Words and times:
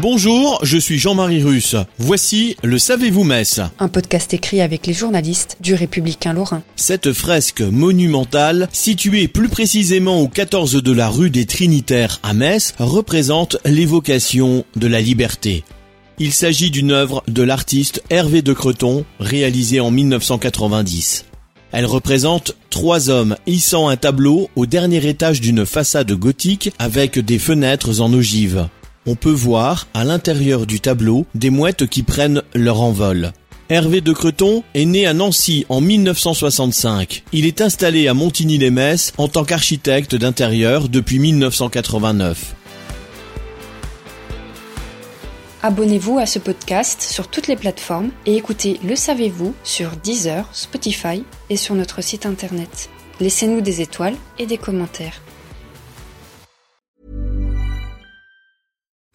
Bonjour, 0.00 0.58
je 0.62 0.78
suis 0.78 0.98
Jean-Marie 0.98 1.42
Russe. 1.42 1.76
Voici 1.98 2.56
le 2.62 2.78
Savez-vous 2.78 3.22
Metz 3.22 3.60
un 3.78 3.88
podcast 3.88 4.32
écrit 4.32 4.62
avec 4.62 4.86
les 4.86 4.94
journalistes 4.94 5.58
du 5.60 5.74
Républicain 5.74 6.32
Lorrain. 6.32 6.62
Cette 6.74 7.12
fresque 7.12 7.60
monumentale, 7.60 8.70
située 8.72 9.28
plus 9.28 9.50
précisément 9.50 10.20
au 10.20 10.28
14 10.28 10.82
de 10.82 10.92
la 10.92 11.10
rue 11.10 11.28
des 11.28 11.44
Trinitaires 11.44 12.18
à 12.22 12.32
Metz, 12.32 12.72
représente 12.78 13.58
l'évocation 13.66 14.64
de 14.74 14.86
la 14.86 15.02
liberté. 15.02 15.64
Il 16.18 16.32
s'agit 16.32 16.70
d'une 16.70 16.92
œuvre 16.92 17.22
de 17.28 17.42
l'artiste 17.42 18.02
Hervé 18.08 18.40
de 18.40 18.54
Creton, 18.54 19.04
réalisée 19.18 19.80
en 19.80 19.90
1990. 19.90 21.26
Elle 21.72 21.86
représente 21.86 22.56
trois 22.70 23.10
hommes 23.10 23.36
hissant 23.46 23.88
un 23.88 23.98
tableau 23.98 24.48
au 24.56 24.64
dernier 24.64 25.06
étage 25.06 25.42
d'une 25.42 25.66
façade 25.66 26.10
gothique 26.12 26.72
avec 26.78 27.18
des 27.18 27.38
fenêtres 27.38 28.00
en 28.00 28.10
ogive. 28.14 28.66
On 29.06 29.14
peut 29.14 29.30
voir, 29.30 29.86
à 29.94 30.04
l'intérieur 30.04 30.66
du 30.66 30.78
tableau, 30.80 31.24
des 31.34 31.48
mouettes 31.48 31.86
qui 31.86 32.02
prennent 32.02 32.42
leur 32.54 32.82
envol. 32.82 33.32
Hervé 33.70 34.02
de 34.02 34.12
Creton 34.12 34.62
est 34.74 34.84
né 34.84 35.06
à 35.06 35.14
Nancy 35.14 35.64
en 35.70 35.80
1965. 35.80 37.22
Il 37.32 37.46
est 37.46 37.62
installé 37.62 38.08
à 38.08 38.14
Montigny-les-Metz 38.14 39.14
en 39.16 39.28
tant 39.28 39.44
qu'architecte 39.44 40.16
d'intérieur 40.16 40.90
depuis 40.90 41.18
1989. 41.18 42.56
Abonnez-vous 45.62 46.18
à 46.18 46.26
ce 46.26 46.38
podcast 46.38 47.00
sur 47.00 47.28
toutes 47.28 47.46
les 47.46 47.56
plateformes 47.56 48.10
et 48.26 48.36
écoutez 48.36 48.80
Le 48.84 48.96
Savez-vous 48.96 49.54
sur 49.62 49.92
Deezer, 49.96 50.46
Spotify 50.52 51.24
et 51.48 51.56
sur 51.56 51.74
notre 51.74 52.02
site 52.02 52.26
internet. 52.26 52.90
Laissez-nous 53.18 53.62
des 53.62 53.80
étoiles 53.80 54.16
et 54.38 54.46
des 54.46 54.58
commentaires. 54.58 55.22